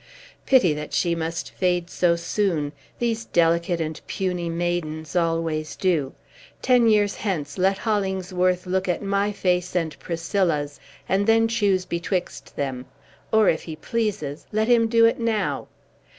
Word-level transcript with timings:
Pity 0.47 0.73
that 0.73 0.93
she 0.93 1.13
must 1.13 1.51
fade 1.51 1.87
so 1.91 2.15
soon! 2.15 2.71
These 2.97 3.25
delicate 3.25 3.79
and 3.79 4.01
puny 4.07 4.49
maidens 4.49 5.15
always 5.15 5.75
do. 5.75 6.13
Ten 6.59 6.87
years 6.89 7.13
hence, 7.17 7.59
let 7.59 7.77
Hollingsworth 7.77 8.65
look 8.65 8.89
at 8.89 9.03
my 9.03 9.31
face 9.31 9.75
and 9.75 9.95
Priscilla's, 9.99 10.79
and 11.07 11.27
then 11.27 11.47
choose 11.47 11.85
betwixt 11.85 12.55
them. 12.55 12.87
Or, 13.31 13.47
if 13.47 13.61
he 13.61 13.75
pleases, 13.75 14.47
let 14.51 14.67
him 14.67 14.87
do 14.87 15.05
it 15.05 15.19
now." 15.19 15.67